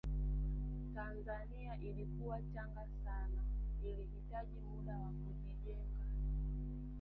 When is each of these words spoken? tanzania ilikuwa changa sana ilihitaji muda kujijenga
tanzania 0.95 1.77
ilikuwa 1.81 2.41
changa 2.41 2.87
sana 3.03 3.43
ilihitaji 3.83 4.59
muda 4.59 4.95
kujijenga 5.27 6.05